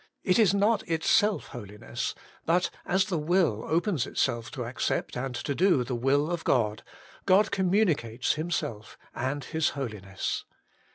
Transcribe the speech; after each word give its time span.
It 0.23 0.39
is 0.39 0.51
not 0.51 0.81
itself 0.89 1.49
holiness: 1.49 2.15
but 2.47 2.71
as 2.87 3.05
the 3.05 3.19
will 3.19 3.63
opens 3.67 4.07
itself 4.07 4.49
to 4.53 4.63
accept 4.65 5.15
and 5.15 5.35
to 5.35 5.53
do 5.53 5.83
the 5.83 5.93
will 5.93 6.31
of 6.31 6.43
God, 6.43 6.81
God 7.27 7.51
communicates 7.51 8.33
Himself 8.33 8.97
and 9.13 9.43
His 9.43 9.69
Holiness. 9.77 10.43